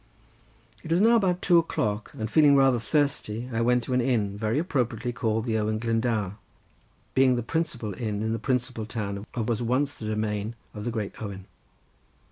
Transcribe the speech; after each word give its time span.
It 0.81 0.91
was 0.91 0.99
now 0.99 1.15
about 1.15 1.43
two 1.43 1.59
o'clock, 1.59 2.09
and 2.17 2.27
feeling 2.27 2.55
rather 2.55 2.79
thirsty 2.79 3.47
I 3.53 3.61
went 3.61 3.83
to 3.83 3.93
an 3.93 4.01
inn 4.01 4.35
very 4.35 4.57
appropriately 4.57 5.13
called 5.13 5.45
the 5.45 5.59
Owen 5.59 5.77
Glendower, 5.77 6.37
being 7.13 7.35
the 7.35 7.43
principal 7.43 7.93
inn 7.93 8.23
in 8.23 8.33
the 8.33 8.39
principal 8.39 8.87
town 8.87 9.19
of 9.19 9.27
what 9.35 9.45
was 9.45 9.61
once 9.61 9.93
the 9.93 10.07
domain 10.07 10.55
of 10.73 10.85
the 10.85 10.91
great 10.91 11.21
Owen. 11.21 11.45